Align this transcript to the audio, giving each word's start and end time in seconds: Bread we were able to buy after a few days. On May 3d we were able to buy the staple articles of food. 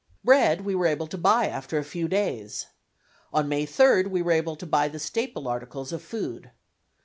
Bread 0.23 0.61
we 0.65 0.73
were 0.73 0.87
able 0.87 1.05
to 1.05 1.15
buy 1.19 1.45
after 1.47 1.77
a 1.77 1.83
few 1.83 2.07
days. 2.07 2.65
On 3.31 3.47
May 3.47 3.67
3d 3.67 4.07
we 4.07 4.23
were 4.23 4.31
able 4.31 4.55
to 4.55 4.65
buy 4.65 4.87
the 4.87 4.97
staple 4.97 5.47
articles 5.47 5.91
of 5.91 6.01
food. 6.01 6.49